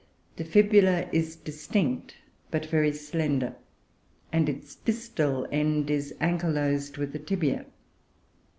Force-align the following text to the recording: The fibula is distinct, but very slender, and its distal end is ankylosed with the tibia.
The 0.37 0.45
fibula 0.45 1.07
is 1.11 1.35
distinct, 1.35 2.15
but 2.49 2.65
very 2.65 2.91
slender, 2.91 3.55
and 4.31 4.49
its 4.49 4.73
distal 4.73 5.47
end 5.51 5.91
is 5.91 6.11
ankylosed 6.19 6.97
with 6.97 7.13
the 7.13 7.19
tibia. 7.19 7.67